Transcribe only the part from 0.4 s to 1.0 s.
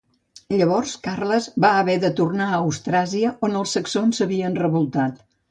Llavors